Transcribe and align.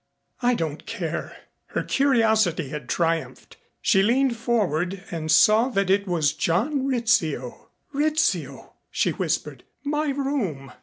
"I 0.41 0.55
don't 0.55 0.87
care." 0.87 1.37
Her 1.67 1.83
curiosity 1.83 2.69
had 2.69 2.89
triumphed. 2.89 3.57
She 3.83 4.01
leaned 4.01 4.35
forward 4.35 5.03
and 5.11 5.31
saw 5.31 5.69
that 5.69 5.91
it 5.91 6.07
was 6.07 6.33
John 6.33 6.87
Rizzio. 6.87 7.69
"Rizzio!" 7.93 8.73
she 8.89 9.11
whispered. 9.11 9.63
"My 9.83 10.07
room!" 10.09 10.71